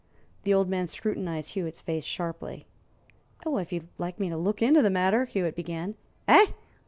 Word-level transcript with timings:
The 0.45 0.51
old 0.55 0.67
man 0.67 0.87
scrutinized 0.87 1.51
Hewitt's 1.53 1.79
face 1.81 2.03
sharply. 2.05 2.65
"If 3.45 3.71
you'd 3.71 3.87
like 3.99 4.19
me 4.19 4.29
to 4.29 4.35
look 4.35 4.59
into 4.59 4.81
the 4.81 4.89
matter" 4.89 5.25
Hewitt 5.25 5.55
began. 5.55 5.93
"Eh? 6.27 6.47